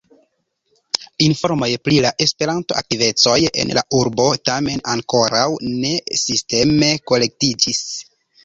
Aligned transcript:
Informoj 1.25 1.69
pri 1.87 1.99
la 2.05 2.11
Esperanto-aktivecoj 2.25 3.35
en 3.65 3.75
la 3.79 3.85
urbo 3.99 4.27
tamen 4.51 4.83
ankoraŭ 4.97 5.47
ne 5.85 5.95
sisteme 6.25 6.95
kolektiĝis. 7.13 7.89